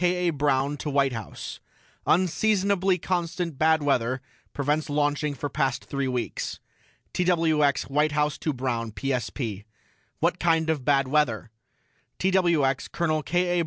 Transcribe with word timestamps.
K. 0.01 0.29
A. 0.29 0.31
BROWN 0.31 0.77
TO 0.77 0.89
WHITE 0.89 1.13
HOUSE: 1.13 1.59
UNSEASONABLY 2.07 2.97
CONSTANT 2.97 3.59
BAD 3.59 3.83
WEATHER 3.83 4.19
PREVENTS 4.51 4.89
LAUNCHING 4.89 5.35
FOR 5.35 5.47
PAST 5.47 5.85
THREE 5.85 6.07
WEEKS 6.07 6.59
TWX 7.13 7.83
WHITE 7.87 8.11
HOUSE 8.13 8.39
TO 8.39 8.51
BROWN 8.51 8.93
PSP: 8.93 9.65
WHAT 10.17 10.39
KIND 10.39 10.71
OF 10.71 10.83
BAD 10.83 11.07
WEATHER 11.07 11.51
TWX 12.19 12.91
COL. 12.91 13.21
K. 13.21 13.59
A. 13.59 13.59